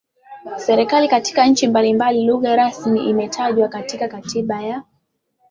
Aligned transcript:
serikali 0.57 1.07
Katika 1.07 1.45
nchi 1.47 1.67
mbalimbali 1.67 2.23
lugha 2.25 2.55
rasmi 2.55 3.09
imetajwa 3.09 3.67
katika 3.67 4.07
katiba 4.07 4.61
ya 4.63 4.83